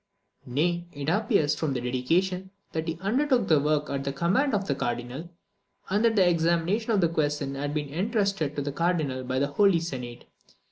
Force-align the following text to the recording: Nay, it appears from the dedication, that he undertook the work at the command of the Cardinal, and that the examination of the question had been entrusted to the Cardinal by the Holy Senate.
Nay, 0.47 0.87
it 0.93 1.09
appears 1.09 1.53
from 1.53 1.73
the 1.73 1.79
dedication, 1.79 2.49
that 2.71 2.87
he 2.87 2.97
undertook 3.01 3.47
the 3.47 3.59
work 3.59 3.87
at 3.91 4.03
the 4.03 4.11
command 4.11 4.55
of 4.55 4.65
the 4.65 4.73
Cardinal, 4.73 5.29
and 5.91 6.03
that 6.03 6.15
the 6.15 6.27
examination 6.27 6.89
of 6.91 7.01
the 7.01 7.07
question 7.07 7.53
had 7.53 7.71
been 7.75 7.93
entrusted 7.93 8.55
to 8.55 8.63
the 8.63 8.71
Cardinal 8.71 9.23
by 9.23 9.37
the 9.37 9.45
Holy 9.45 9.79
Senate. 9.79 10.25